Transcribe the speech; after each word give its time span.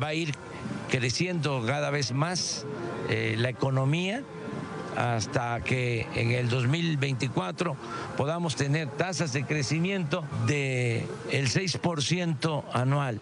Va 0.00 0.08
a 0.08 0.14
ir 0.14 0.34
creciendo 0.90 1.62
cada 1.66 1.90
vez 1.90 2.12
más 2.12 2.66
eh, 3.08 3.34
la 3.38 3.48
economía 3.48 4.22
hasta 4.96 5.60
que 5.60 6.06
en 6.14 6.32
el 6.32 6.48
2024 6.48 7.76
podamos 8.16 8.56
tener 8.56 8.88
tasas 8.88 9.32
de 9.32 9.44
crecimiento 9.44 10.24
del 10.46 11.06
el 11.30 11.48
6% 11.48 12.64
anual. 12.72 13.20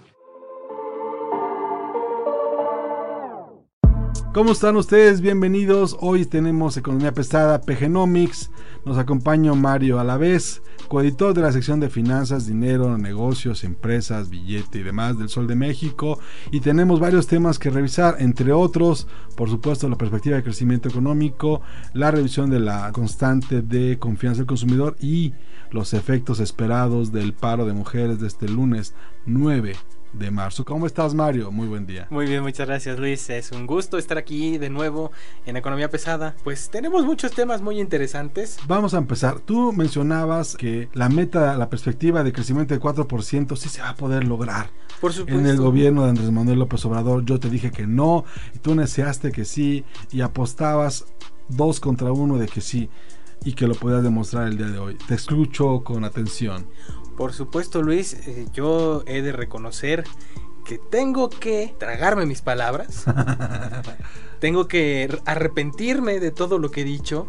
¿Cómo 4.32 4.52
están 4.52 4.76
ustedes? 4.76 5.20
Bienvenidos. 5.20 5.96
Hoy 5.98 6.24
tenemos 6.24 6.76
Economía 6.76 7.12
Pesada, 7.12 7.62
PGnomics. 7.62 8.52
Nos 8.84 8.96
acompaña 8.96 9.52
Mario 9.54 9.98
Alavés, 9.98 10.62
coeditor 10.86 11.34
de 11.34 11.42
la 11.42 11.50
sección 11.50 11.80
de 11.80 11.90
Finanzas, 11.90 12.46
Dinero, 12.46 12.96
Negocios, 12.96 13.64
Empresas, 13.64 14.30
Billete 14.30 14.78
y 14.78 14.82
demás 14.84 15.18
del 15.18 15.30
Sol 15.30 15.48
de 15.48 15.56
México. 15.56 16.20
Y 16.52 16.60
tenemos 16.60 17.00
varios 17.00 17.26
temas 17.26 17.58
que 17.58 17.70
revisar, 17.70 18.18
entre 18.20 18.52
otros, 18.52 19.08
por 19.34 19.50
supuesto, 19.50 19.88
la 19.88 19.98
perspectiva 19.98 20.36
de 20.36 20.44
crecimiento 20.44 20.88
económico, 20.88 21.60
la 21.92 22.12
revisión 22.12 22.50
de 22.50 22.60
la 22.60 22.92
constante 22.92 23.62
de 23.62 23.98
confianza 23.98 24.38
del 24.38 24.46
consumidor 24.46 24.96
y 25.00 25.34
los 25.72 25.92
efectos 25.92 26.38
esperados 26.38 27.10
del 27.10 27.32
paro 27.32 27.66
de 27.66 27.72
mujeres 27.72 28.20
de 28.20 28.28
este 28.28 28.48
lunes 28.48 28.94
9 29.26 29.74
de 30.12 30.30
marzo. 30.30 30.64
¿Cómo 30.64 30.86
estás, 30.86 31.14
Mario? 31.14 31.50
Muy 31.50 31.68
buen 31.68 31.86
día. 31.86 32.06
Muy 32.10 32.26
bien, 32.26 32.42
muchas 32.42 32.66
gracias 32.66 32.98
Luis. 32.98 33.30
Es 33.30 33.52
un 33.52 33.66
gusto 33.66 33.98
estar 33.98 34.18
aquí 34.18 34.58
de 34.58 34.70
nuevo 34.70 35.12
en 35.46 35.56
Economía 35.56 35.88
Pesada. 35.90 36.34
Pues 36.42 36.70
tenemos 36.70 37.04
muchos 37.04 37.32
temas 37.32 37.62
muy 37.62 37.80
interesantes. 37.80 38.58
Vamos 38.66 38.94
a 38.94 38.98
empezar. 38.98 39.40
Tú 39.40 39.72
mencionabas 39.72 40.56
que 40.56 40.88
la 40.92 41.08
meta, 41.08 41.56
la 41.56 41.70
perspectiva 41.70 42.22
de 42.24 42.32
crecimiento 42.32 42.74
de 42.74 42.80
4% 42.80 43.56
sí 43.56 43.68
se 43.68 43.82
va 43.82 43.90
a 43.90 43.94
poder 43.94 44.24
lograr. 44.24 44.70
Por 45.00 45.12
supuesto. 45.12 45.40
En 45.40 45.46
el 45.46 45.56
gobierno 45.56 46.04
de 46.04 46.10
Andrés 46.10 46.30
Manuel 46.30 46.58
López 46.58 46.84
Obrador 46.84 47.24
yo 47.24 47.40
te 47.40 47.48
dije 47.48 47.70
que 47.70 47.86
no, 47.86 48.24
y 48.54 48.58
tú 48.58 48.74
deseaste 48.74 49.32
que 49.32 49.44
sí, 49.44 49.84
y 50.10 50.20
apostabas 50.20 51.06
dos 51.48 51.80
contra 51.80 52.12
uno 52.12 52.38
de 52.38 52.48
que 52.48 52.60
sí, 52.60 52.90
y 53.44 53.54
que 53.54 53.66
lo 53.66 53.74
podías 53.74 54.02
demostrar 54.02 54.48
el 54.48 54.56
día 54.56 54.66
de 54.66 54.78
hoy. 54.78 54.96
Te 55.06 55.14
escucho 55.14 55.82
con 55.82 56.04
atención. 56.04 56.66
Por 57.20 57.34
supuesto, 57.34 57.82
Luis, 57.82 58.14
eh, 58.26 58.46
yo 58.54 59.04
he 59.06 59.20
de 59.20 59.32
reconocer 59.32 60.04
que 60.64 60.78
tengo 60.78 61.28
que 61.28 61.74
tragarme 61.78 62.24
mis 62.24 62.40
palabras. 62.40 63.04
tengo 64.40 64.68
que 64.68 65.14
arrepentirme 65.26 66.18
de 66.18 66.30
todo 66.30 66.56
lo 66.58 66.70
que 66.70 66.80
he 66.80 66.84
dicho 66.84 67.28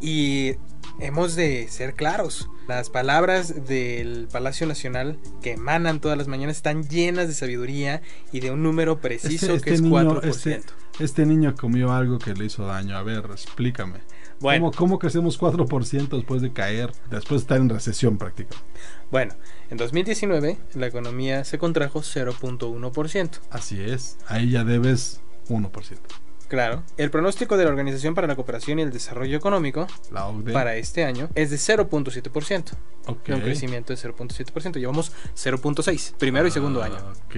y 0.00 0.56
hemos 0.98 1.36
de 1.36 1.68
ser 1.68 1.94
claros. 1.94 2.50
Las 2.66 2.90
palabras 2.90 3.66
del 3.68 4.26
Palacio 4.32 4.66
Nacional 4.66 5.20
que 5.40 5.52
emanan 5.52 6.00
todas 6.00 6.18
las 6.18 6.26
mañanas 6.26 6.56
están 6.56 6.82
llenas 6.82 7.28
de 7.28 7.34
sabiduría 7.34 8.02
y 8.32 8.40
de 8.40 8.50
un 8.50 8.64
número 8.64 9.00
preciso 9.00 9.54
Este- 9.54 9.60
que 9.60 9.70
este 9.70 9.74
es 9.74 9.80
niño- 9.82 10.20
4%. 10.22 10.28
Este, 10.28 10.60
este 10.98 11.26
niño 11.26 11.54
comió 11.54 11.92
algo 11.92 12.18
que 12.18 12.34
le 12.34 12.46
hizo 12.46 12.66
daño. 12.66 12.96
A 12.96 13.02
ver, 13.02 13.24
explícame. 13.30 14.00
Bueno. 14.40 14.66
¿Cómo, 14.66 14.72
¿Cómo 14.72 14.98
crecemos 14.98 15.40
4% 15.40 16.08
después 16.08 16.42
de 16.42 16.52
caer, 16.52 16.92
después 17.10 17.40
de 17.40 17.44
estar 17.44 17.58
en 17.58 17.68
recesión 17.68 18.18
prácticamente? 18.18 18.66
Bueno, 19.10 19.34
en 19.70 19.76
2019 19.76 20.58
la 20.74 20.86
economía 20.86 21.44
se 21.44 21.58
contrajo 21.58 22.00
0.1%. 22.00 23.30
Así 23.50 23.80
es. 23.80 24.18
Ahí 24.26 24.50
ya 24.50 24.64
debes 24.64 25.20
1%. 25.48 25.70
Claro. 26.48 26.82
El 26.96 27.10
pronóstico 27.10 27.56
de 27.56 27.64
la 27.64 27.70
Organización 27.70 28.14
para 28.14 28.26
la 28.26 28.36
Cooperación 28.36 28.78
y 28.78 28.82
el 28.82 28.92
Desarrollo 28.92 29.36
Económico 29.36 29.86
La 30.12 30.30
para 30.52 30.76
este 30.76 31.04
año 31.04 31.28
es 31.34 31.50
de 31.50 31.56
0.7%. 31.56 32.72
Ok. 33.06 33.26
De 33.26 33.34
un 33.34 33.40
crecimiento 33.40 33.92
de 33.92 33.98
0.7%. 33.98 34.78
Llevamos 34.78 35.12
0.6, 35.34 36.14
primero 36.16 36.46
y 36.46 36.50
segundo 36.50 36.82
año. 36.82 36.96
Ok. 37.26 37.36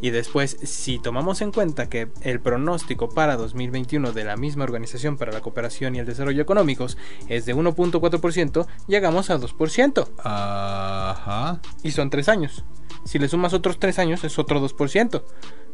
Y 0.00 0.10
después, 0.10 0.56
si 0.62 0.98
tomamos 0.98 1.40
en 1.40 1.52
cuenta 1.52 1.88
que 1.88 2.08
el 2.22 2.40
pronóstico 2.40 3.08
para 3.08 3.36
2021 3.36 4.12
de 4.12 4.24
la 4.24 4.36
misma 4.36 4.64
Organización 4.64 5.16
para 5.16 5.32
la 5.32 5.40
Cooperación 5.40 5.96
y 5.96 5.98
el 5.98 6.06
Desarrollo 6.06 6.42
Económicos 6.42 6.96
es 7.28 7.46
de 7.46 7.54
1.4%, 7.54 8.66
llegamos 8.86 9.30
a 9.30 9.38
2%. 9.38 10.08
Ajá. 10.18 11.60
Y 11.82 11.90
son 11.90 12.10
3 12.10 12.28
años. 12.28 12.64
Si 13.04 13.18
le 13.18 13.28
sumas 13.28 13.54
otros 13.54 13.78
3 13.78 13.98
años, 13.98 14.24
es 14.24 14.38
otro 14.38 14.60
2%. 14.60 15.22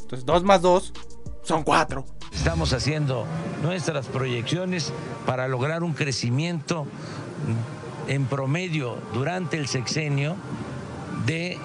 Entonces, 0.00 0.24
2 0.24 0.44
más 0.44 0.62
2 0.62 0.92
son 1.42 1.62
4. 1.62 2.04
Estamos 2.32 2.72
haciendo 2.72 3.26
nuestras 3.62 4.06
proyecciones 4.06 4.92
para 5.26 5.48
lograr 5.48 5.82
un 5.82 5.92
crecimiento 5.92 6.86
en 8.08 8.26
promedio 8.26 8.96
durante 9.12 9.58
el 9.58 9.68
sexenio 9.68 10.36
de 11.26 11.58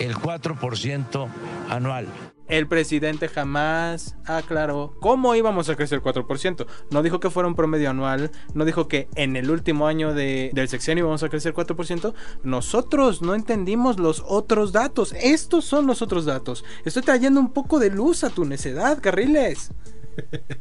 el 0.00 0.14
4% 0.16 1.28
anual. 1.68 2.06
El 2.48 2.66
presidente 2.66 3.28
jamás 3.28 4.16
aclaró 4.24 4.96
cómo 5.00 5.36
íbamos 5.36 5.68
a 5.68 5.76
crecer 5.76 6.00
4%. 6.02 6.66
No 6.90 7.02
dijo 7.04 7.20
que 7.20 7.30
fuera 7.30 7.46
un 7.48 7.54
promedio 7.54 7.90
anual, 7.90 8.32
no 8.54 8.64
dijo 8.64 8.88
que 8.88 9.08
en 9.14 9.36
el 9.36 9.50
último 9.52 9.86
año 9.86 10.14
de- 10.14 10.50
del 10.52 10.68
sexenio 10.68 11.04
íbamos 11.04 11.22
a 11.22 11.28
crecer 11.28 11.54
4%. 11.54 12.12
Nosotros 12.42 13.22
no 13.22 13.36
entendimos 13.36 14.00
los 14.00 14.24
otros 14.26 14.72
datos. 14.72 15.14
Estos 15.22 15.64
son 15.64 15.86
los 15.86 16.02
otros 16.02 16.24
datos. 16.24 16.64
Estoy 16.84 17.02
trayendo 17.02 17.38
un 17.38 17.52
poco 17.52 17.78
de 17.78 17.90
luz 17.90 18.24
a 18.24 18.30
tu 18.30 18.44
necedad, 18.44 18.98
Carriles. 19.00 19.70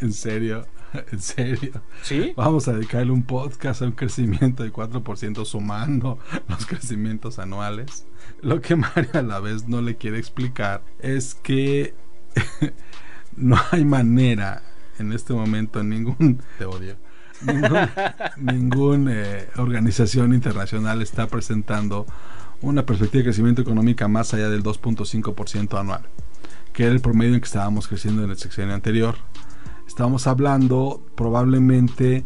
En 0.00 0.12
serio. 0.12 0.66
En 1.12 1.20
serio. 1.20 1.82
¿Sí? 2.02 2.32
Vamos 2.36 2.68
a 2.68 2.74
dedicarle 2.74 3.12
un 3.12 3.22
podcast 3.22 3.82
a 3.82 3.86
un 3.86 3.92
crecimiento 3.92 4.62
de 4.62 4.72
4% 4.72 5.44
sumando 5.44 6.18
los 6.48 6.66
crecimientos 6.66 7.38
anuales. 7.38 8.06
Lo 8.40 8.60
que 8.60 8.76
Mario 8.76 9.10
a 9.14 9.22
la 9.22 9.40
vez 9.40 9.68
no 9.68 9.80
le 9.80 9.96
quiere 9.96 10.18
explicar 10.18 10.82
es 10.98 11.34
que 11.34 11.94
no 13.36 13.56
hay 13.70 13.84
manera 13.84 14.62
en 14.98 15.12
este 15.12 15.32
momento 15.32 15.82
ningún 15.82 16.40
te 16.58 16.64
odio 16.64 16.96
ningún, 17.44 17.88
ningún, 18.36 19.08
eh, 19.10 19.48
organización 19.56 20.32
internacional 20.32 21.02
está 21.02 21.26
presentando 21.26 22.06
una 22.60 22.86
perspectiva 22.86 23.18
de 23.20 23.24
crecimiento 23.24 23.62
económica 23.62 24.06
más 24.06 24.32
allá 24.34 24.48
del 24.48 24.62
2.5% 24.62 25.78
anual 25.78 26.02
que 26.72 26.84
era 26.84 26.92
el 26.92 27.00
promedio 27.00 27.34
en 27.34 27.40
que 27.40 27.46
estábamos 27.46 27.88
creciendo 27.88 28.22
en 28.22 28.30
el 28.30 28.38
sexenio 28.38 28.74
anterior 28.74 29.16
Estamos 29.86 30.26
hablando 30.26 31.02
probablemente 31.14 32.24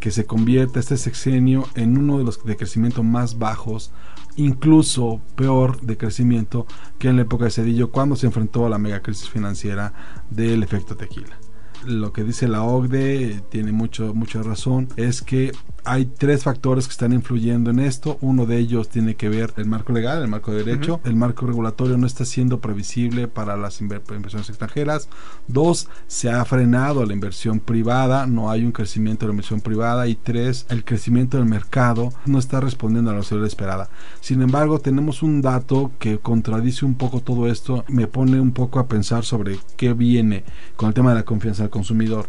que 0.00 0.10
se 0.10 0.26
convierta 0.26 0.80
este 0.80 0.96
sexenio 0.96 1.66
en 1.74 1.96
uno 1.96 2.18
de 2.18 2.24
los 2.24 2.44
de 2.44 2.56
crecimiento 2.56 3.02
más 3.02 3.38
bajos, 3.38 3.92
incluso 4.36 5.20
peor 5.34 5.80
de 5.80 5.96
crecimiento 5.96 6.66
que 6.98 7.08
en 7.08 7.16
la 7.16 7.22
época 7.22 7.46
de 7.46 7.50
Cedillo 7.50 7.90
cuando 7.90 8.16
se 8.16 8.26
enfrentó 8.26 8.66
a 8.66 8.70
la 8.70 8.78
mega 8.78 9.02
crisis 9.02 9.28
financiera 9.28 9.92
del 10.30 10.62
efecto 10.62 10.96
tequila. 10.96 11.38
Lo 11.84 12.12
que 12.12 12.24
dice 12.24 12.48
la 12.48 12.62
OCDE 12.62 13.42
tiene 13.50 13.72
mucho, 13.72 14.14
mucha 14.14 14.42
razón, 14.42 14.88
es 14.96 15.22
que 15.22 15.52
hay 15.88 16.06
tres 16.06 16.42
factores 16.42 16.88
que 16.88 16.90
están 16.90 17.12
influyendo 17.12 17.70
en 17.70 17.78
esto. 17.78 18.18
Uno 18.20 18.44
de 18.44 18.58
ellos 18.58 18.88
tiene 18.88 19.14
que 19.14 19.28
ver 19.28 19.52
el 19.56 19.66
marco 19.66 19.92
legal, 19.92 20.20
el 20.20 20.26
marco 20.26 20.50
de 20.50 20.64
derecho. 20.64 21.00
El 21.04 21.14
marco 21.14 21.46
regulatorio 21.46 21.96
no 21.96 22.08
está 22.08 22.24
siendo 22.24 22.60
previsible 22.60 23.28
para 23.28 23.56
las 23.56 23.80
inver- 23.80 24.02
inversiones 24.12 24.48
extranjeras. 24.48 25.08
Dos, 25.46 25.88
se 26.08 26.28
ha 26.28 26.44
frenado 26.44 27.06
la 27.06 27.12
inversión 27.12 27.60
privada, 27.60 28.26
no 28.26 28.50
hay 28.50 28.64
un 28.64 28.72
crecimiento 28.72 29.20
de 29.20 29.28
la 29.28 29.34
inversión 29.34 29.60
privada. 29.60 30.08
Y 30.08 30.16
tres, 30.16 30.66
el 30.70 30.84
crecimiento 30.84 31.36
del 31.36 31.46
mercado 31.46 32.12
no 32.24 32.40
está 32.40 32.60
respondiendo 32.60 33.10
a 33.10 33.12
la 33.12 33.20
velocidad 33.20 33.46
esperada. 33.46 33.88
Sin 34.20 34.42
embargo, 34.42 34.80
tenemos 34.80 35.22
un 35.22 35.40
dato 35.40 35.92
que 36.00 36.18
contradice 36.18 36.84
un 36.84 36.96
poco 36.96 37.20
todo 37.20 37.46
esto, 37.46 37.84
me 37.86 38.08
pone 38.08 38.40
un 38.40 38.50
poco 38.50 38.80
a 38.80 38.88
pensar 38.88 39.24
sobre 39.24 39.60
qué 39.76 39.92
viene 39.92 40.42
con 40.74 40.88
el 40.88 40.94
tema 40.94 41.10
de 41.10 41.16
la 41.20 41.24
confianza 41.24 41.65
del 41.66 41.70
consumidor 41.70 42.28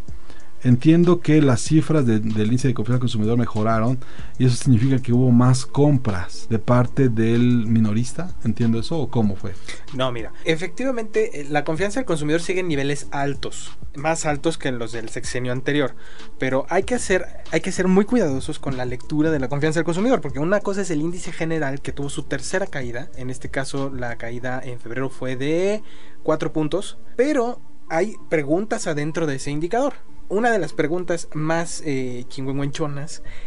Entiendo 0.64 1.20
que 1.20 1.40
las 1.40 1.62
cifras 1.62 2.08
de- 2.08 2.20
del 2.20 2.48
índice 2.48 2.68
de 2.68 2.74
confianza 2.74 2.96
del 2.98 3.02
consumidor 3.02 3.38
mejoraron 3.38 4.00
y 4.40 4.46
eso 4.48 4.56
significa 4.56 4.98
que 5.00 5.14
hubo 5.14 5.30
más 5.32 5.68
compras 5.68 6.48
de 6.50 6.58
parte 6.58 7.10
del 7.10 7.68
minorista. 7.68 8.34
¿Entiendo 8.44 8.80
eso 8.80 8.98
o 8.98 9.08
cómo 9.12 9.36
fue? 9.36 9.54
No, 9.94 10.12
mira, 10.12 10.34
efectivamente 10.46 11.42
eh, 11.42 11.48
la 11.48 11.64
confianza 11.64 12.00
del 12.00 12.06
consumidor 12.08 12.42
sigue 12.42 12.62
en 12.62 12.68
niveles 12.70 13.08
altos, 13.12 13.78
más 13.96 14.26
altos 14.26 14.58
que 14.58 14.70
en 14.70 14.80
los 14.80 14.92
del 14.92 15.10
sexenio 15.10 15.52
anterior, 15.52 15.96
pero 16.40 16.66
hay 16.70 16.82
que 16.84 16.96
hacer 16.96 17.28
hay 17.52 17.62
que 17.62 17.72
ser 17.72 17.88
muy 17.88 18.06
cuidadosos 18.06 18.58
con 18.58 18.78
la 18.78 18.86
lectura 18.86 19.30
de 19.30 19.40
la 19.40 19.50
confianza 19.50 19.80
del 19.80 19.86
consumidor, 19.86 20.22
porque 20.22 20.40
una 20.40 20.60
cosa 20.62 20.82
es 20.82 20.90
el 20.90 21.02
índice 21.02 21.32
general 21.32 21.82
que 21.82 21.92
tuvo 21.94 22.10
su 22.10 22.24
tercera 22.24 22.66
caída, 22.66 23.10
en 23.16 23.30
este 23.30 23.50
caso 23.50 23.92
la 23.94 24.16
caída 24.18 24.60
en 24.64 24.80
febrero 24.80 25.10
fue 25.12 25.36
de 25.36 25.84
4 26.24 26.52
puntos, 26.52 26.98
pero 27.16 27.62
hay 27.90 28.16
preguntas 28.30 28.88
adentro 28.88 29.28
de 29.28 29.36
ese 29.36 29.52
indicador. 29.52 29.94
Una 30.30 30.52
de 30.52 30.60
las 30.60 30.74
preguntas 30.74 31.30
más 31.34 31.82
eh, 31.86 32.26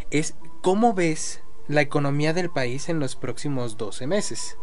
es 0.09 0.35
¿cómo 0.61 0.93
ves 0.93 1.41
la 1.67 1.81
economía 1.81 2.33
del 2.33 2.49
país 2.49 2.89
en 2.89 2.99
los 2.99 3.15
próximos 3.15 3.77
12 3.77 4.07
meses? 4.07 4.57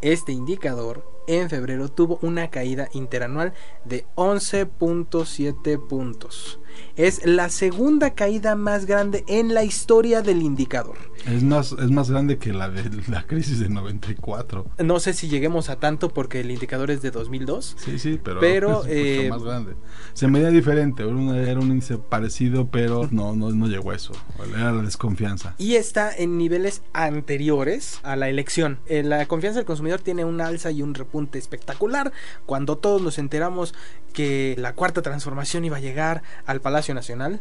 Este 0.00 0.32
indicador 0.32 1.17
en 1.28 1.48
febrero 1.48 1.88
tuvo 1.88 2.18
una 2.22 2.48
caída 2.50 2.88
interanual 2.92 3.52
de 3.84 4.04
11.7 4.16 5.86
puntos. 5.86 6.58
Es 6.96 7.24
la 7.26 7.48
segunda 7.48 8.14
caída 8.14 8.54
más 8.56 8.86
grande 8.86 9.24
en 9.28 9.54
la 9.54 9.64
historia 9.64 10.22
del 10.22 10.42
indicador. 10.42 10.96
Es 11.26 11.42
más, 11.42 11.72
es 11.72 11.90
más 11.90 12.10
grande 12.10 12.38
que 12.38 12.52
la 12.52 12.70
de 12.70 12.90
la 13.08 13.24
crisis 13.26 13.58
de 13.60 13.68
94. 13.68 14.66
No 14.78 15.00
sé 15.00 15.12
si 15.12 15.28
lleguemos 15.28 15.70
a 15.70 15.80
tanto 15.80 16.08
porque 16.08 16.40
el 16.40 16.50
indicador 16.50 16.90
es 16.90 17.02
de 17.02 17.10
2002. 17.10 17.76
Sí, 17.78 17.98
sí, 17.98 18.20
pero, 18.22 18.40
Pero, 18.40 18.84
es 18.84 18.86
mucho 18.86 18.92
eh, 18.92 19.28
más 19.30 19.42
grande. 19.42 19.74
Se 20.12 20.28
medía 20.28 20.50
diferente, 20.50 21.02
era 21.02 21.12
un 21.60 21.70
índice 21.70 21.98
parecido, 21.98 22.68
pero 22.68 23.08
no, 23.10 23.34
no, 23.34 23.50
no 23.50 23.66
llegó 23.66 23.90
a 23.90 23.96
eso. 23.96 24.12
Era 24.54 24.72
la 24.72 24.82
desconfianza. 24.82 25.54
Y 25.58 25.74
está 25.74 26.14
en 26.14 26.38
niveles 26.38 26.82
anteriores 26.92 28.00
a 28.02 28.16
la 28.16 28.28
elección. 28.28 28.78
Eh, 28.86 29.02
La 29.02 29.26
confianza 29.26 29.58
del 29.58 29.66
consumidor 29.66 30.00
tiene 30.00 30.24
un 30.24 30.40
alza 30.40 30.70
y 30.70 30.82
un 30.82 30.94
repunte 30.94 31.17
espectacular. 31.32 32.12
Cuando 32.46 32.78
todos 32.78 33.02
nos 33.02 33.18
enteramos 33.18 33.74
que 34.12 34.54
la 34.58 34.74
cuarta 34.74 35.02
transformación 35.02 35.64
iba 35.64 35.76
a 35.76 35.80
llegar 35.80 36.22
al 36.46 36.60
Palacio 36.60 36.94
Nacional 36.94 37.40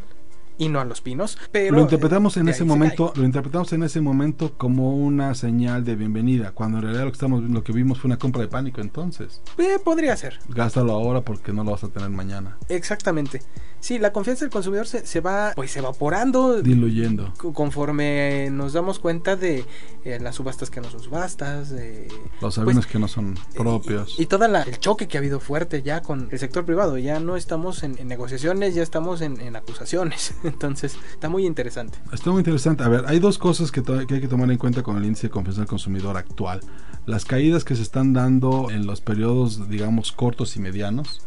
y 0.57 0.69
no 0.69 0.79
a 0.79 0.85
Los 0.85 1.01
Pinos. 1.01 1.37
Pero 1.51 1.75
lo 1.75 1.81
interpretamos 1.81 2.37
en 2.37 2.49
ese 2.49 2.63
momento, 2.63 3.13
lo 3.15 3.23
interpretamos 3.23 3.71
en 3.73 3.83
ese 3.83 4.01
momento 4.01 4.53
como 4.57 4.95
una 4.95 5.33
señal 5.35 5.83
de 5.85 5.95
bienvenida, 5.95 6.51
cuando 6.51 6.77
en 6.77 6.83
realidad 6.83 7.03
lo 7.05 7.11
que 7.11 7.15
estamos 7.15 7.43
lo 7.43 7.63
que 7.63 7.71
vimos 7.73 7.99
fue 7.99 8.07
una 8.09 8.17
compra 8.17 8.41
de 8.41 8.47
pánico 8.47 8.81
entonces. 8.81 9.41
Eh, 9.57 9.77
podría 9.83 10.15
ser. 10.17 10.39
Gástalo 10.49 10.93
ahora 10.93 11.21
porque 11.21 11.53
no 11.53 11.63
lo 11.63 11.71
vas 11.71 11.83
a 11.83 11.89
tener 11.89 12.09
mañana. 12.09 12.57
Exactamente. 12.69 13.41
Sí, 13.79 13.99
la 13.99 14.11
confianza 14.11 14.43
del 14.43 14.51
consumidor 14.51 14.87
se, 14.87 15.05
se 15.05 15.21
va 15.21 15.51
pues 15.55 15.77
evaporando 15.77 16.61
Diluyendo. 16.63 17.31
co- 17.37 17.53
conforme 17.53 18.49
nos 18.51 18.73
damos 18.73 18.97
cuenta 18.97 19.35
de 19.35 19.65
eh, 20.03 20.19
las 20.19 20.35
subastas 20.35 20.71
que 20.71 20.81
no 20.81 20.89
son 20.89 20.99
subastas. 21.01 21.69
de- 21.69 22.07
Los 22.41 22.55
pues, 22.55 22.57
aviones 22.57 22.87
que 22.87 22.97
no 22.97 23.07
son 23.07 23.35
propios. 23.55 24.15
Y, 24.17 24.23
y 24.23 24.25
todo 24.25 24.45
el 24.45 24.79
choque 24.79 25.07
que 25.07 25.17
ha 25.17 25.19
habido 25.19 25.39
fuerte 25.39 25.83
ya 25.83 26.01
con 26.01 26.27
el 26.31 26.39
sector 26.39 26.65
privado. 26.65 26.97
Ya 26.97 27.19
no 27.19 27.35
estamos 27.37 27.83
en, 27.83 27.97
en 27.99 28.07
negociaciones, 28.07 28.73
ya 28.73 28.81
estamos 28.81 29.21
en, 29.21 29.39
en 29.41 29.55
acusaciones. 29.55 30.33
Entonces, 30.47 30.97
está 31.11 31.29
muy 31.29 31.45
interesante. 31.45 31.97
Está 32.11 32.31
muy 32.31 32.39
interesante. 32.39 32.83
A 32.83 32.89
ver, 32.89 33.05
hay 33.07 33.19
dos 33.19 33.37
cosas 33.37 33.71
que, 33.71 33.83
hay 33.89 34.05
que 34.05 34.27
tomar 34.27 34.49
en 34.49 34.57
cuenta 34.57 34.81
con 34.81 34.97
el 34.97 35.05
índice 35.05 35.27
de 35.27 35.31
confianza 35.31 35.61
del 35.61 35.67
consumidor 35.67 36.17
actual. 36.17 36.61
Las 37.05 37.25
caídas 37.25 37.63
que 37.63 37.75
se 37.75 37.81
están 37.81 38.13
dando 38.13 38.69
en 38.69 38.85
los 38.85 39.01
periodos, 39.01 39.69
digamos, 39.69 40.11
cortos 40.11 40.55
y 40.55 40.59
medianos, 40.59 41.21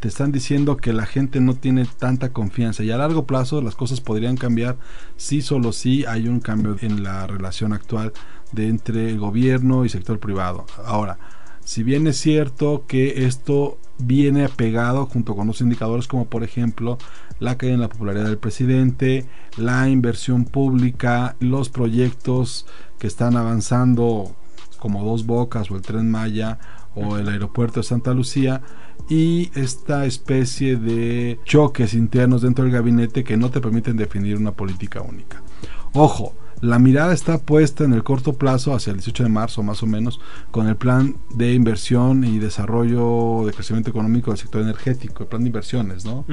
te 0.00 0.08
están 0.08 0.30
diciendo 0.30 0.76
que 0.76 0.92
la 0.92 1.06
gente 1.06 1.40
no 1.40 1.54
tiene 1.54 1.86
tanta 1.98 2.32
confianza 2.32 2.84
y 2.84 2.90
a 2.90 2.98
largo 2.98 3.26
plazo 3.26 3.62
las 3.62 3.74
cosas 3.74 4.00
podrían 4.00 4.36
cambiar 4.36 4.76
si 5.16 5.40
solo 5.40 5.72
si 5.72 6.04
hay 6.04 6.28
un 6.28 6.40
cambio 6.40 6.76
en 6.80 7.02
la 7.02 7.26
relación 7.26 7.72
actual 7.72 8.12
de 8.52 8.68
entre 8.68 9.16
gobierno 9.16 9.84
y 9.84 9.88
sector 9.88 10.20
privado. 10.20 10.66
Ahora, 10.84 11.18
si 11.64 11.82
bien 11.82 12.06
es 12.06 12.18
cierto 12.18 12.84
que 12.86 13.24
esto 13.24 13.78
viene 13.98 14.48
pegado 14.48 15.06
junto 15.06 15.36
con 15.36 15.46
los 15.46 15.60
indicadores 15.60 16.08
como 16.08 16.26
por 16.26 16.42
ejemplo 16.42 16.98
la 17.38 17.56
caída 17.56 17.74
en 17.74 17.80
la 17.80 17.88
popularidad 17.88 18.26
del 18.26 18.38
presidente, 18.38 19.26
la 19.56 19.88
inversión 19.88 20.44
pública, 20.44 21.36
los 21.40 21.68
proyectos 21.68 22.66
que 22.98 23.06
están 23.06 23.36
avanzando 23.36 24.34
como 24.78 25.04
Dos 25.04 25.26
Bocas 25.26 25.70
o 25.70 25.76
el 25.76 25.82
Tren 25.82 26.10
Maya 26.10 26.58
o 26.94 27.16
el 27.16 27.28
aeropuerto 27.28 27.80
de 27.80 27.84
Santa 27.84 28.14
Lucía 28.14 28.62
y 29.08 29.50
esta 29.54 30.06
especie 30.06 30.76
de 30.76 31.40
choques 31.44 31.94
internos 31.94 32.42
dentro 32.42 32.64
del 32.64 32.72
gabinete 32.72 33.24
que 33.24 33.36
no 33.36 33.50
te 33.50 33.60
permiten 33.60 33.96
definir 33.96 34.36
una 34.36 34.52
política 34.52 35.02
única. 35.02 35.42
Ojo, 35.92 36.34
la 36.64 36.78
mirada 36.78 37.12
está 37.12 37.38
puesta 37.38 37.84
en 37.84 37.92
el 37.92 38.02
corto 38.02 38.32
plazo, 38.34 38.74
hacia 38.74 38.90
el 38.92 38.96
18 38.98 39.24
de 39.24 39.28
marzo 39.28 39.62
más 39.62 39.82
o 39.82 39.86
menos, 39.86 40.20
con 40.50 40.66
el 40.68 40.76
plan 40.76 41.16
de 41.34 41.52
inversión 41.52 42.24
y 42.24 42.38
desarrollo 42.38 43.44
de 43.46 43.52
crecimiento 43.52 43.90
económico 43.90 44.30
del 44.30 44.38
sector 44.38 44.62
energético, 44.62 45.24
el 45.24 45.28
plan 45.28 45.42
de 45.42 45.48
inversiones, 45.48 46.04
¿no? 46.04 46.24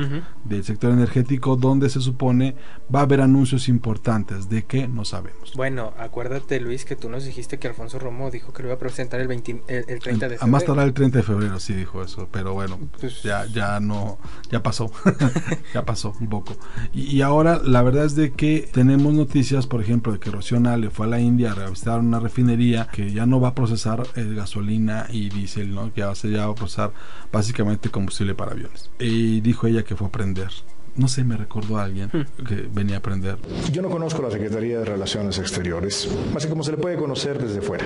Del 0.46 0.64
sector 0.64 0.92
energético, 0.92 1.56
donde 1.56 1.90
se 1.90 2.00
supone 2.02 2.56
va 2.94 3.00
a 3.00 3.04
haber 3.04 3.22
anuncios 3.22 3.68
importantes. 3.70 4.50
¿De 4.50 4.64
qué? 4.64 4.88
No 4.88 5.06
sabemos. 5.06 5.54
Bueno, 5.56 5.94
acuérdate, 6.00 6.60
Luis, 6.60 6.86
que 6.86 6.96
tú 6.96 7.10
nos 7.10 7.26
dijiste 7.26 7.60
que 7.60 7.68
Alfonso 7.68 8.00
Romo 8.00 8.32
dijo 8.32 8.54
que 8.54 8.64
lo 8.64 8.70
iba 8.70 8.76
a 8.76 8.80
presentar 8.80 9.20
el, 9.20 9.28
20 9.28 9.64
el, 9.68 9.86
el 9.88 10.00
30 10.00 10.30
de 10.30 10.36
A 10.36 10.38
febrero. 10.40 10.48
más 10.52 10.66
tardar 10.66 10.88
el 10.88 10.94
30 10.94 11.18
de 11.18 11.24
febrero, 11.24 11.60
sí 11.60 11.74
dijo 11.74 12.02
eso, 12.04 12.28
pero 12.32 12.54
bueno, 12.54 12.80
Pues- 13.00 13.22
ya, 13.24 13.46
ya 13.48 13.80
no, 13.80 14.18
ya 14.50 14.64
pasó, 14.64 14.92
ya 15.74 15.84
pasó 15.86 16.14
un 16.22 16.30
poco. 16.30 16.56
Y, 16.94 17.02
y 17.18 17.22
ahora 17.22 17.60
la 17.64 17.82
verdad 17.82 18.06
es 18.06 18.16
de 18.16 18.32
que 18.32 18.70
tenemos 18.72 19.14
noticias, 19.14 19.68
por 19.68 19.82
ejemplo, 19.82 20.14
de 20.14 20.20
que 20.22 20.32
Rocío 20.32 20.60
Nale 20.60 20.90
fue 20.90 21.08
a 21.08 21.10
la 21.10 21.20
India 21.20 21.52
a 21.52 21.56
revisar 21.56 22.00
una 22.00 22.20
refinería 22.20 22.88
que 22.92 23.12
ya 23.12 23.26
no 23.26 23.42
va 23.42 23.50
a 23.50 23.56
procesar 23.56 24.04
eh, 24.16 24.34
gasolina 24.34 25.08
y 25.10 25.30
diésel, 25.30 25.74
¿no? 25.74 25.92
Que 25.94 26.02
ya, 26.02 26.16
se 26.16 26.32
ya 26.32 26.46
va 26.46 26.54
a 26.54 26.56
procesar 26.56 26.92
básicamente 27.32 27.90
combustible 27.90 28.36
para 28.36 28.52
aviones. 28.52 28.90
Y 29.00 29.42
dijo 29.42 29.68
ella 29.68 29.84
que 29.84 29.96
fue 29.98 30.06
a 30.06 30.10
aprender. 30.10 30.50
No 30.94 31.08
sé, 31.08 31.24
me 31.24 31.38
recordó 31.38 31.78
a 31.78 31.86
alguien 31.86 32.10
que 32.46 32.68
venía 32.74 32.96
a 32.96 33.00
aprender. 33.00 33.38
Yo 33.72 33.82
no 33.82 33.90
conozco 33.90 34.22
la 34.22 34.30
Secretaría 34.30 34.80
de 34.80 34.86
Relaciones 34.86 35.40
Exteriores, 35.40 36.10
más 36.34 36.44
que 36.44 36.50
como 36.50 36.64
se 36.64 36.72
le 36.72 36.78
puede 36.78 36.98
conocer 36.98 37.42
desde 37.42 37.62
fuera. 37.62 37.86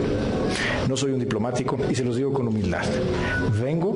No 0.89 0.97
soy 0.97 1.11
un 1.11 1.19
diplomático 1.19 1.77
y 1.89 1.93
se 1.93 2.03
los 2.03 2.15
digo 2.15 2.33
con 2.33 2.47
humildad. 2.47 2.83
Vengo 3.61 3.94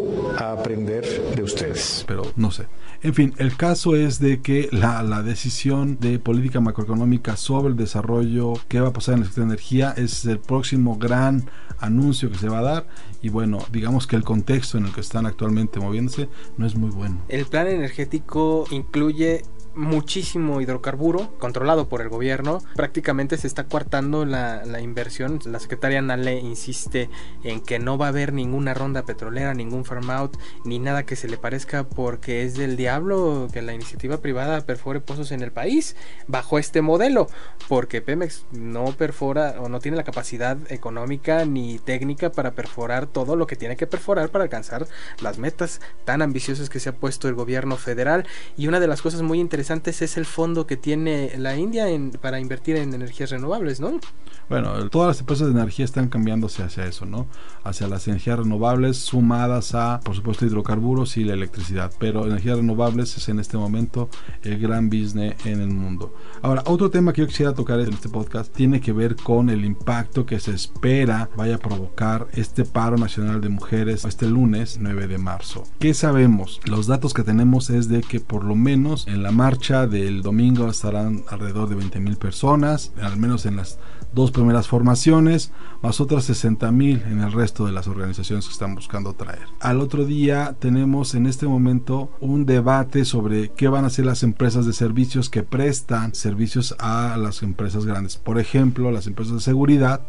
a 0.49 0.53
aprender 0.53 1.05
de 1.35 1.43
ustedes. 1.43 2.03
pero 2.07 2.23
no 2.35 2.51
sé. 2.51 2.67
En 3.01 3.13
fin, 3.13 3.33
el 3.37 3.55
caso 3.55 3.95
es 3.95 4.19
de 4.19 4.41
que 4.41 4.67
la, 4.71 5.01
la 5.03 5.23
decisión 5.23 5.99
de 5.99 6.19
política 6.19 6.59
macroeconómica 6.59 7.37
sobre 7.37 7.69
el 7.69 7.77
desarrollo 7.77 8.53
que 8.67 8.81
va 8.81 8.89
a 8.89 8.93
pasar 8.93 9.15
en 9.15 9.21
el 9.21 9.25
sector 9.27 9.45
de 9.45 9.51
energía 9.51 9.93
es 9.95 10.25
el 10.25 10.39
próximo 10.39 10.97
gran 10.97 11.49
anuncio 11.79 12.29
que 12.29 12.37
se 12.37 12.49
va 12.49 12.59
a 12.59 12.63
dar 12.63 12.87
y 13.21 13.29
bueno, 13.29 13.59
digamos 13.71 14.07
que 14.07 14.15
el 14.15 14.23
contexto 14.23 14.77
en 14.77 14.85
el 14.85 14.93
que 14.93 15.01
están 15.01 15.25
actualmente 15.25 15.79
moviéndose 15.79 16.29
no 16.57 16.65
es 16.65 16.75
muy 16.75 16.89
bueno. 16.89 17.21
El 17.27 17.45
plan 17.45 17.67
energético 17.67 18.65
incluye 18.71 19.43
muchísimo 19.79 20.61
hidrocarburo 20.61 21.33
controlado 21.39 21.87
por 21.87 22.01
el 22.01 22.09
gobierno. 22.09 22.61
Prácticamente 22.75 23.37
se 23.37 23.47
está 23.47 23.63
coartando 23.63 24.25
la, 24.25 24.65
la 24.65 24.81
inversión. 24.81 25.39
La 25.45 25.59
secretaria 25.59 26.01
Nale 26.01 26.39
insiste 26.39 27.09
en 27.43 27.61
que 27.61 27.79
no 27.79 27.97
va 27.97 28.07
a 28.07 28.09
haber 28.09 28.33
ninguna 28.33 28.73
ronda 28.73 29.03
petrolera, 29.03 29.53
ningún 29.53 29.85
farm 29.85 30.09
out, 30.09 30.37
ni 30.65 30.79
nada 30.79 31.03
que 31.03 31.15
se 31.15 31.27
le 31.27 31.37
parezca 31.37 31.85
porque 31.85 32.43
es 32.43 32.55
del 32.55 32.75
diablo 32.75 33.47
que 33.51 33.61
la 33.61 33.73
iniciativa 33.73 34.17
privada 34.17 34.61
perfore 34.61 34.99
pozos 34.99 35.31
en 35.31 35.41
el 35.41 35.51
país 35.51 35.95
bajo 36.27 36.59
este 36.59 36.81
modelo. 36.81 37.27
Porque 37.69 38.01
Pemex 38.01 38.45
no 38.51 38.85
perfora 38.97 39.55
o 39.59 39.69
no 39.69 39.79
tiene 39.79 39.97
la 39.97 40.03
capacidad 40.03 40.57
económica 40.69 41.45
ni 41.45 41.79
técnica 41.79 42.31
para 42.31 42.51
perforar 42.51 43.07
todo 43.07 43.35
lo 43.35 43.47
que 43.47 43.55
tiene 43.55 43.77
que 43.77 43.87
perforar 43.87 44.29
para 44.29 44.43
alcanzar 44.43 44.87
las 45.21 45.37
metas 45.37 45.79
tan 46.03 46.21
ambiciosas 46.21 46.69
que 46.69 46.79
se 46.79 46.89
ha 46.89 46.95
puesto 46.95 47.29
el 47.29 47.35
gobierno 47.35 47.77
federal. 47.77 48.27
Y 48.57 48.67
una 48.67 48.81
de 48.81 48.87
las 48.87 49.01
cosas 49.01 49.21
muy 49.21 49.39
interesantes 49.39 49.68
es 49.73 50.17
el 50.17 50.25
fondo 50.25 50.65
que 50.65 50.77
tiene 50.77 51.31
la 51.37 51.55
India 51.55 51.89
en- 51.89 52.11
para 52.11 52.39
invertir 52.39 52.75
en 52.77 52.93
energías 52.93 53.29
renovables, 53.29 53.79
¿no? 53.79 53.99
Bueno, 54.49 54.89
todas 54.89 55.09
las 55.09 55.19
empresas 55.19 55.45
de 55.47 55.53
energía 55.53 55.85
están 55.85 56.09
cambiándose 56.09 56.63
hacia 56.63 56.85
eso, 56.85 57.05
¿no? 57.05 57.27
Hacia 57.63 57.87
las 57.87 58.07
energías 58.07 58.39
renovables 58.39 58.97
sumadas 58.97 59.75
a, 59.75 59.99
por 60.03 60.15
supuesto, 60.15 60.43
hidrocarburos 60.47 61.17
y 61.17 61.23
la 61.23 61.33
electricidad. 61.33 61.91
Pero 61.99 62.25
energías 62.25 62.57
renovables 62.57 63.15
es 63.15 63.29
en 63.29 63.39
este 63.39 63.57
momento 63.57 64.09
el 64.41 64.57
gran 64.59 64.89
business 64.89 65.35
en 65.45 65.61
el 65.61 65.69
mundo. 65.69 66.15
Ahora, 66.41 66.63
otro 66.65 66.89
tema 66.89 67.13
que 67.13 67.21
yo 67.21 67.27
quisiera 67.27 67.53
tocar 67.53 67.79
en 67.79 67.93
este 67.93 68.09
podcast 68.09 68.51
tiene 68.51 68.81
que 68.81 68.91
ver 68.91 69.15
con 69.17 69.51
el 69.51 69.63
impacto 69.65 70.25
que 70.25 70.39
se 70.39 70.51
espera 70.51 71.29
vaya 71.37 71.55
a 71.55 71.59
provocar 71.59 72.27
este 72.33 72.65
paro 72.65 72.97
nacional 72.97 73.41
de 73.41 73.49
mujeres 73.49 74.03
este 74.05 74.27
lunes 74.27 74.77
9 74.81 75.07
de 75.07 75.17
marzo. 75.19 75.63
¿Qué 75.77 75.93
sabemos? 75.93 76.59
Los 76.65 76.87
datos 76.87 77.13
que 77.13 77.21
tenemos 77.23 77.69
es 77.69 77.87
de 77.87 78.01
que 78.01 78.19
por 78.19 78.43
lo 78.43 78.55
menos 78.55 79.05
en 79.07 79.21
la 79.21 79.31
marcha 79.31 79.48
marcha 79.49 79.87
del 79.87 80.21
domingo 80.21 80.69
estarán 80.69 81.23
alrededor 81.27 81.67
de 81.69 81.73
20 81.73 81.99
mil 82.01 82.17
personas, 82.17 82.91
al 83.01 83.17
menos 83.17 83.47
en 83.47 83.55
las 83.55 83.79
dos 84.13 84.29
primeras 84.29 84.67
formaciones, 84.67 85.51
más 85.81 85.99
otras 85.99 86.25
60 86.25 86.71
mil 86.71 87.01
en 87.07 87.21
el 87.21 87.31
resto 87.31 87.65
de 87.65 87.71
las 87.71 87.87
organizaciones 87.87 88.45
que 88.45 88.51
están 88.51 88.75
buscando 88.75 89.13
traer. 89.13 89.47
Al 89.59 89.81
otro 89.81 90.05
día 90.05 90.55
tenemos 90.59 91.15
en 91.15 91.25
este 91.25 91.47
momento 91.47 92.11
un 92.21 92.45
debate 92.45 93.05
sobre 93.05 93.49
qué 93.49 93.67
van 93.69 93.85
a 93.85 93.87
hacer 93.87 94.05
las 94.05 94.21
empresas 94.21 94.67
de 94.67 94.73
servicios 94.73 95.31
que 95.31 95.41
prestan 95.41 96.13
servicios 96.13 96.75
a 96.77 97.17
las 97.17 97.41
empresas 97.41 97.87
grandes. 97.87 98.17
Por 98.17 98.37
ejemplo, 98.37 98.91
las 98.91 99.07
empresas 99.07 99.33
de 99.33 99.41
seguridad 99.41 100.01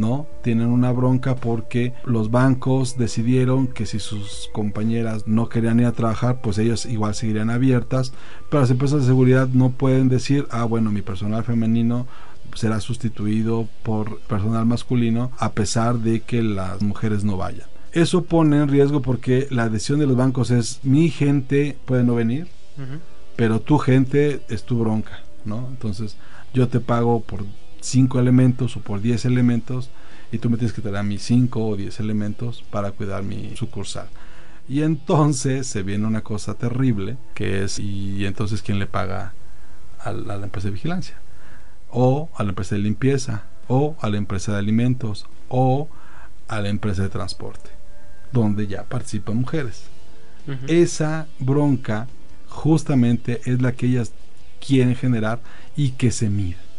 ¿no? 0.00 0.26
Tienen 0.42 0.68
una 0.68 0.90
bronca 0.90 1.36
porque 1.36 1.92
los 2.04 2.30
bancos 2.30 2.96
decidieron 2.96 3.68
que 3.68 3.86
si 3.86 4.00
sus 4.00 4.48
compañeras 4.52 5.28
no 5.28 5.48
querían 5.48 5.78
ir 5.78 5.86
a 5.86 5.92
trabajar, 5.92 6.40
pues 6.40 6.58
ellas 6.58 6.86
igual 6.86 7.14
seguirían 7.14 7.50
abiertas, 7.50 8.12
pero 8.48 8.62
las 8.62 8.70
empresas 8.70 9.00
de 9.00 9.06
seguridad 9.06 9.48
no 9.48 9.70
pueden 9.70 10.08
decir, 10.08 10.46
ah, 10.50 10.64
bueno, 10.64 10.90
mi 10.90 11.02
personal 11.02 11.44
femenino 11.44 12.06
será 12.54 12.80
sustituido 12.80 13.68
por 13.82 14.20
personal 14.20 14.66
masculino 14.66 15.30
a 15.38 15.52
pesar 15.52 15.98
de 15.98 16.20
que 16.20 16.42
las 16.42 16.82
mujeres 16.82 17.22
no 17.22 17.36
vayan. 17.36 17.68
Eso 17.92 18.24
pone 18.24 18.56
en 18.56 18.68
riesgo 18.68 19.02
porque 19.02 19.48
la 19.50 19.68
decisión 19.68 20.00
de 20.00 20.06
los 20.06 20.16
bancos 20.16 20.50
es 20.50 20.80
mi 20.82 21.10
gente 21.10 21.76
puede 21.84 22.04
no 22.04 22.14
venir, 22.14 22.48
pero 23.36 23.60
tu 23.60 23.78
gente 23.78 24.40
es 24.48 24.64
tu 24.64 24.78
bronca, 24.78 25.20
¿no? 25.44 25.68
Entonces 25.68 26.16
yo 26.54 26.68
te 26.68 26.80
pago 26.80 27.20
por 27.20 27.44
5 27.80 28.20
elementos 28.20 28.76
o 28.76 28.80
por 28.80 29.00
10 29.00 29.24
elementos 29.24 29.90
y 30.32 30.38
tú 30.38 30.50
me 30.50 30.56
tienes 30.56 30.72
que 30.72 30.82
traer 30.82 30.98
a 30.98 31.02
mis 31.02 31.22
5 31.22 31.66
o 31.66 31.76
10 31.76 32.00
elementos 32.00 32.62
para 32.70 32.92
cuidar 32.92 33.22
mi 33.22 33.56
sucursal. 33.56 34.08
Y 34.68 34.82
entonces 34.82 35.66
se 35.66 35.82
viene 35.82 36.06
una 36.06 36.22
cosa 36.22 36.54
terrible 36.54 37.16
que 37.34 37.64
es, 37.64 37.78
¿y 37.78 38.24
entonces 38.24 38.62
quién 38.62 38.78
le 38.78 38.86
paga 38.86 39.32
a 39.98 40.12
la, 40.12 40.36
empresa 40.36 40.68
de 40.68 40.74
vigilancia? 40.74 41.16
O 41.90 42.30
a 42.36 42.44
la 42.44 42.50
empresa 42.50 42.76
de 42.76 42.82
limpieza, 42.82 43.44
o 43.66 43.96
a 44.00 44.08
la 44.08 44.16
empresa 44.16 44.52
de 44.52 44.58
alimentos, 44.58 45.26
o 45.48 45.88
a 46.46 46.60
la 46.60 46.68
empresa 46.68 47.02
de 47.02 47.08
transporte, 47.08 47.70
donde 48.32 48.68
ya 48.68 48.84
participan 48.84 49.38
mujeres. 49.38 49.84
Esa 50.66 51.26
bronca 51.38 52.08
justamente 52.48 53.40
es 53.44 53.60
la 53.60 53.72
que 53.72 53.86
ellas 53.86 54.12
quieren 54.64 54.96
generar 54.96 55.40
y 55.76 55.90
que 55.90 56.10
se 56.10 56.30
mide. 56.30 56.69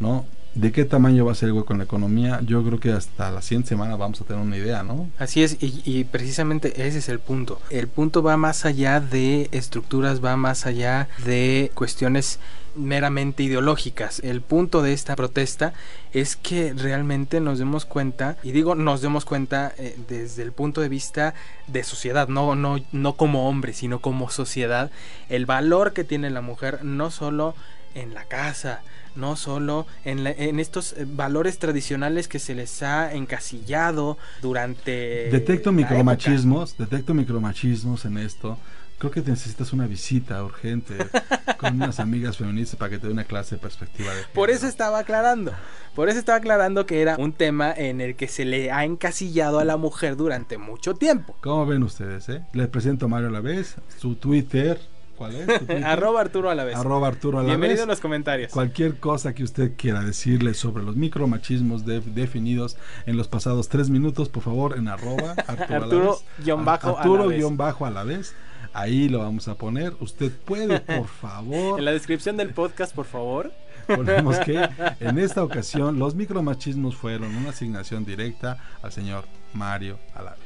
¿No? 0.00 0.26
¿De 0.54 0.70
qué 0.70 0.84
tamaño 0.84 1.24
va 1.24 1.32
a 1.32 1.34
ser 1.34 1.48
el 1.48 1.54
hueco 1.54 1.72
en 1.72 1.80
la 1.80 1.84
economía? 1.84 2.40
Yo 2.42 2.62
creo 2.62 2.78
que 2.78 2.92
hasta 2.92 3.32
la 3.32 3.42
siguiente 3.42 3.70
semana 3.70 3.96
vamos 3.96 4.20
a 4.20 4.24
tener 4.24 4.40
una 4.40 4.56
idea, 4.56 4.84
¿no? 4.84 5.10
Así 5.18 5.42
es, 5.42 5.56
y, 5.60 6.04
precisamente 6.04 6.86
ese 6.86 6.98
es 6.98 7.08
el 7.08 7.18
punto. 7.18 7.60
El 7.70 7.88
punto 7.88 8.22
va 8.22 8.36
más 8.36 8.64
allá 8.64 9.00
de 9.00 9.48
estructuras, 9.50 10.24
va 10.24 10.36
más 10.36 10.64
allá 10.64 11.08
de 11.24 11.72
cuestiones 11.74 12.38
meramente 12.76 13.42
ideológicas. 13.42 14.20
El 14.20 14.42
punto 14.42 14.80
de 14.80 14.92
esta 14.92 15.16
protesta 15.16 15.72
es 16.12 16.36
que 16.36 16.72
realmente 16.72 17.40
nos 17.40 17.58
demos 17.58 17.84
cuenta, 17.84 18.36
y 18.44 18.52
digo 18.52 18.76
nos 18.76 19.00
demos 19.00 19.24
cuenta 19.24 19.72
eh, 19.76 19.96
desde 20.08 20.44
el 20.44 20.52
punto 20.52 20.80
de 20.80 20.88
vista 20.88 21.34
de 21.66 21.82
sociedad, 21.82 22.28
no, 22.28 22.54
no, 22.54 22.78
no 22.92 23.16
como 23.16 23.48
hombre, 23.48 23.72
sino 23.72 23.98
como 23.98 24.30
sociedad, 24.30 24.92
el 25.28 25.46
valor 25.46 25.92
que 25.92 26.04
tiene 26.04 26.30
la 26.30 26.42
mujer 26.42 26.84
no 26.84 27.10
solo 27.10 27.56
en 27.96 28.14
la 28.14 28.24
casa, 28.24 28.82
no 29.16 29.36
solo 29.36 29.86
en, 30.04 30.26
en, 30.26 30.60
estos 30.60 30.92
eh, 30.92 31.06
valores 31.06 31.58
tradicionales 31.58 32.28
que 32.28 32.38
se 32.38 32.54
les 32.54 32.82
ha 32.82 33.14
encasillado 33.14 34.18
durante... 34.42 35.28
Detecto 35.30 35.72
micromachismos, 35.72 36.76
detecto 36.76 37.14
micromachismos 37.14 38.04
en 38.04 38.18
esto. 38.18 38.58
Creo 38.98 39.10
que 39.10 39.20
necesitas 39.22 39.72
una 39.72 39.86
visita 39.86 40.42
urgente 40.44 40.96
con 41.58 41.74
unas 41.74 42.00
amigas 42.00 42.36
feministas 42.36 42.78
para 42.78 42.90
que 42.90 42.98
te 42.98 43.08
dé 43.08 43.12
una 43.12 43.24
clase 43.24 43.56
de 43.56 43.60
perspectiva. 43.60 44.14
De 44.14 44.22
por 44.32 44.50
eso 44.50 44.66
estaba 44.66 45.00
aclarando, 45.00 45.52
por 45.94 46.08
eso 46.08 46.18
estaba 46.18 46.38
aclarando 46.38 46.86
que 46.86 47.02
era 47.02 47.16
un 47.18 47.32
tema 47.32 47.72
en 47.72 48.00
el 48.00 48.14
que 48.14 48.28
se 48.28 48.44
le 48.44 48.70
ha 48.70 48.84
encasillado 48.84 49.58
a 49.58 49.64
la 49.64 49.76
mujer 49.76 50.16
durante 50.16 50.58
mucho 50.58 50.94
tiempo. 50.94 51.36
¿Cómo 51.40 51.66
ven 51.66 51.82
ustedes? 51.82 52.28
Eh? 52.28 52.42
Les 52.52 52.68
presento 52.68 53.06
a 53.06 53.08
Mario 53.08 53.28
a 53.28 53.32
la 53.32 53.40
vez, 53.40 53.76
su 53.98 54.14
Twitter, 54.14 54.80
¿Cuál 55.16 55.36
es? 55.36 55.48
Arroba 55.84 56.20
Arturo 56.20 56.50
a 56.50 56.54
la 56.54 56.64
vez. 56.64 56.76
Arroba 56.76 57.08
Arturo 57.08 57.38
a 57.38 57.42
la 57.42 57.48
Bienvenido 57.48 57.82
en 57.82 57.88
los 57.88 58.00
comentarios. 58.00 58.52
Cualquier 58.52 58.98
cosa 58.98 59.34
que 59.34 59.44
usted 59.44 59.72
quiera 59.76 60.00
decirle 60.02 60.54
sobre 60.54 60.82
los 60.82 60.96
micromachismos 60.96 61.84
definidos 61.86 62.76
en 63.06 63.16
los 63.16 63.28
pasados 63.28 63.68
tres 63.68 63.90
minutos, 63.90 64.28
por 64.28 64.42
favor, 64.42 64.76
en 64.76 64.88
arroba 64.88 65.34
Arturo, 65.46 66.18
guion 66.38 66.64
bajo 66.64 66.98
Arturo 66.98 67.28
guion 67.28 67.56
bajo 67.56 67.86
a 67.86 67.90
la 67.90 68.04
vez. 68.04 68.34
Ahí 68.72 69.08
lo 69.08 69.20
vamos 69.20 69.46
a 69.46 69.54
poner. 69.54 69.94
Usted 70.00 70.32
puede, 70.32 70.80
por 70.80 71.06
favor. 71.20 71.78
en 71.78 71.84
la 71.84 71.92
descripción 71.92 72.36
del 72.36 72.50
podcast, 72.50 72.94
por 72.94 73.06
favor. 73.06 73.52
Ponemos 73.86 74.38
que 74.38 74.68
en 75.00 75.18
esta 75.18 75.44
ocasión 75.44 75.98
los 75.98 76.14
micromachismos 76.14 76.96
fueron 76.96 77.36
una 77.36 77.50
asignación 77.50 78.04
directa 78.04 78.58
al 78.82 78.92
señor 78.92 79.26
Mario 79.52 79.98
Alaves 80.14 80.43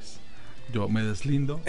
yo 0.73 0.89
me 0.89 1.03
deslindo 1.03 1.61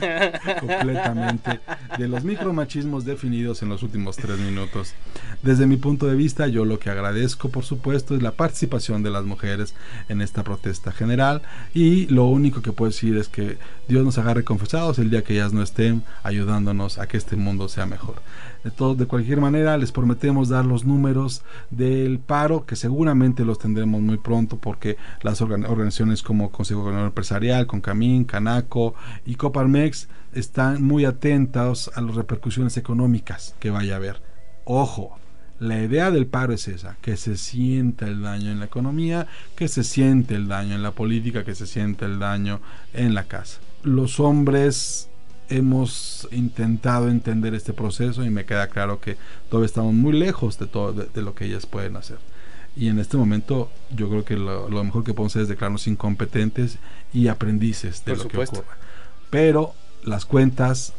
completamente 0.60 1.60
de 1.98 2.08
los 2.08 2.24
micromachismos 2.24 3.04
definidos 3.04 3.62
en 3.62 3.68
los 3.68 3.82
últimos 3.82 4.16
tres 4.16 4.38
minutos. 4.38 4.94
Desde 5.42 5.66
mi 5.66 5.76
punto 5.76 6.06
de 6.06 6.14
vista, 6.14 6.46
yo 6.46 6.64
lo 6.64 6.78
que 6.78 6.90
agradezco, 6.90 7.48
por 7.48 7.64
supuesto, 7.64 8.14
es 8.14 8.22
la 8.22 8.32
participación 8.32 9.02
de 9.02 9.10
las 9.10 9.24
mujeres 9.24 9.74
en 10.08 10.20
esta 10.20 10.44
protesta 10.44 10.92
general 10.92 11.42
y 11.74 12.06
lo 12.06 12.26
único 12.26 12.62
que 12.62 12.72
puedo 12.72 12.90
decir 12.90 13.16
es 13.16 13.28
que 13.28 13.58
Dios 13.88 14.04
nos 14.04 14.18
agarre 14.18 14.44
confesados 14.44 14.98
el 14.98 15.10
día 15.10 15.24
que 15.24 15.34
ellas 15.34 15.52
no 15.52 15.62
estén 15.62 16.02
ayudándonos 16.22 16.98
a 16.98 17.06
que 17.06 17.16
este 17.16 17.36
mundo 17.36 17.68
sea 17.68 17.86
mejor. 17.86 18.16
De, 18.64 18.70
todo, 18.70 18.94
de 18.94 19.06
cualquier 19.06 19.40
manera, 19.40 19.76
les 19.76 19.92
prometemos 19.92 20.48
dar 20.48 20.64
los 20.64 20.84
números 20.84 21.42
del 21.70 22.18
paro, 22.20 22.64
que 22.64 22.76
seguramente 22.76 23.44
los 23.44 23.58
tendremos 23.58 24.00
muy 24.00 24.18
pronto 24.18 24.56
porque 24.56 24.96
las 25.22 25.40
organizaciones 25.40 26.22
como 26.22 26.50
Consejo 26.50 26.90
Empresarial, 26.90 27.66
Concamín, 27.66 28.24
Canaco 28.24 28.94
y 29.26 29.34
Coparmex 29.34 30.08
están 30.32 30.82
muy 30.82 31.04
atentos 31.04 31.90
a 31.94 32.00
las 32.00 32.14
repercusiones 32.14 32.76
económicas 32.76 33.54
que 33.58 33.70
vaya 33.70 33.94
a 33.94 33.96
haber. 33.96 34.22
Ojo, 34.64 35.16
la 35.62 35.80
idea 35.80 36.10
del 36.10 36.26
paro 36.26 36.52
es 36.52 36.66
esa, 36.66 36.96
que 37.00 37.16
se 37.16 37.36
sienta 37.36 38.08
el 38.08 38.22
daño 38.22 38.50
en 38.50 38.58
la 38.58 38.64
economía, 38.64 39.28
que 39.54 39.68
se 39.68 39.84
siente 39.84 40.34
el 40.34 40.48
daño 40.48 40.74
en 40.74 40.82
la 40.82 40.90
política, 40.90 41.44
que 41.44 41.54
se 41.54 41.68
siente 41.68 42.04
el 42.04 42.18
daño 42.18 42.60
en 42.94 43.14
la 43.14 43.24
casa. 43.24 43.60
Los 43.84 44.18
hombres 44.18 45.08
hemos 45.56 46.26
intentado 46.32 47.08
entender 47.08 47.54
este 47.54 47.72
proceso 47.72 48.24
y 48.24 48.30
me 48.30 48.44
queda 48.44 48.68
claro 48.68 49.00
que 49.00 49.16
todavía 49.50 49.66
estamos 49.66 49.92
muy 49.92 50.12
lejos 50.12 50.58
de 50.58 50.66
todo 50.66 50.92
de, 50.92 51.22
lo 51.22 51.34
que 51.34 51.44
ellas 51.44 51.66
pueden 51.66 51.96
hacer. 51.96 52.18
Y 52.74 52.88
en 52.88 52.98
este 52.98 53.18
momento 53.18 53.70
yo 53.94 54.08
creo 54.08 54.24
que 54.24 54.36
lo, 54.36 54.68
mejor 54.82 55.04
que 55.04 55.12
podemos 55.12 55.32
hacer 55.32 55.42
es 55.42 55.48
declararnos 55.48 55.86
incompetentes 55.86 56.78
y 57.12 57.28
aprendices 57.28 58.02
de 58.04 58.16
lo 58.16 58.28
que 58.28 58.38
ocurre. 58.38 58.64
Pero 59.28 59.74
las 60.04 60.24
cuentas 60.24 60.94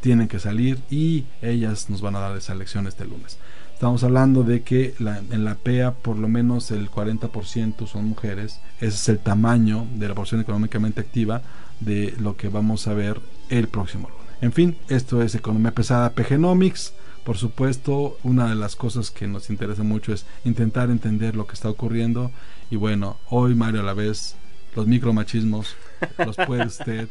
tienen 0.00 0.28
que 0.28 0.38
salir 0.38 0.78
y 0.90 1.24
ellas 1.42 1.90
nos 1.90 2.00
van 2.00 2.14
a 2.14 2.20
dar 2.20 2.36
esa 2.36 2.54
lección 2.54 2.86
este 2.86 3.04
lunes. 3.04 3.38
Estamos 3.74 4.04
hablando 4.04 4.44
de 4.44 4.62
que 4.62 4.94
en 4.98 5.44
la 5.44 5.54
PEA 5.56 5.92
por 5.92 6.16
lo 6.18 6.28
menos 6.28 6.70
el 6.70 6.90
40% 6.90 7.86
son 7.86 8.06
mujeres. 8.06 8.60
Ese 8.78 8.88
es 8.88 9.08
el 9.08 9.18
tamaño 9.18 9.86
de 9.94 10.08
la 10.08 10.14
porción 10.14 10.40
económicamente 10.40 11.00
activa 11.00 11.42
de 11.80 12.14
lo 12.18 12.36
que 12.36 12.48
vamos 12.48 12.86
a 12.86 12.94
ver 12.94 13.20
el 13.50 13.68
próximo 13.68 14.08
lunes. 14.08 14.26
En 14.40 14.52
fin, 14.52 14.76
esto 14.88 15.22
es 15.22 15.34
Economía 15.34 15.72
Pesada 15.72 16.10
PGnomics. 16.10 16.92
Por 17.24 17.36
supuesto, 17.36 18.16
una 18.22 18.48
de 18.48 18.54
las 18.54 18.76
cosas 18.76 19.10
que 19.10 19.26
nos 19.26 19.50
interesa 19.50 19.82
mucho 19.82 20.12
es 20.12 20.24
intentar 20.44 20.90
entender 20.90 21.36
lo 21.36 21.46
que 21.46 21.54
está 21.54 21.68
ocurriendo. 21.68 22.30
Y 22.70 22.76
bueno, 22.76 23.16
hoy 23.28 23.54
Mario 23.54 23.80
a 23.80 23.84
la 23.84 23.94
vez, 23.94 24.36
los 24.74 24.86
micromachismos 24.86 25.76
los 26.24 26.36
puede 26.36 26.66
usted 26.66 27.08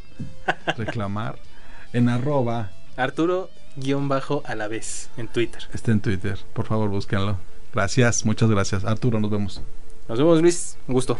reclamar 0.77 1.37
en 1.93 2.09
arroba 2.09 2.71
Arturo 2.95 3.49
guion 3.75 4.07
bajo 4.07 4.41
a 4.45 4.55
la 4.55 4.67
vez 4.67 5.09
en 5.17 5.27
Twitter. 5.27 5.63
Está 5.73 5.91
en 5.91 6.01
Twitter, 6.01 6.39
por 6.53 6.65
favor 6.65 6.89
búsquenlo. 6.89 7.37
Gracias, 7.73 8.25
muchas 8.25 8.49
gracias. 8.49 8.85
Arturo, 8.85 9.19
nos 9.19 9.29
vemos. 9.29 9.61
Nos 10.07 10.17
vemos 10.17 10.41
Luis, 10.41 10.77
un 10.87 10.93
gusto. 10.95 11.19